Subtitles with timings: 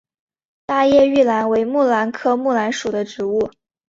[0.65, 3.51] 大叶玉兰为木兰科木兰属的植物。